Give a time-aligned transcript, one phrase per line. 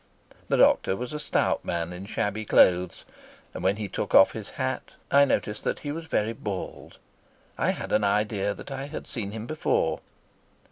[0.49, 3.05] The doctor was a stout man in shabby clothes,
[3.53, 6.97] and when he took off his hat I noticed that he was very bald.
[7.55, 9.99] I had an idea that I had seen him before.